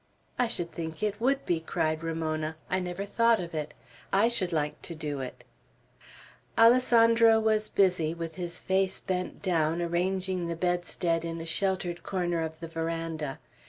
[0.39, 2.55] "I should think it would be," cried Ramona.
[2.71, 3.75] "I never thought of it.
[4.11, 5.43] I should like to do it."
[6.57, 12.41] Alessandro was busy, with his face bent down, arranging the bedstead in a sheltered corner
[12.41, 13.37] of the veranda.